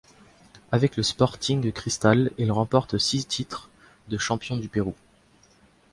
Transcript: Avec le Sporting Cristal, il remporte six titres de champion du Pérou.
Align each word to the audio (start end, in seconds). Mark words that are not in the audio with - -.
Avec 0.71 0.97
le 0.97 1.03
Sporting 1.03 1.71
Cristal, 1.71 2.31
il 2.39 2.51
remporte 2.51 2.97
six 2.97 3.27
titres 3.27 3.69
de 4.07 4.17
champion 4.17 4.57
du 4.57 4.67
Pérou. 4.67 4.95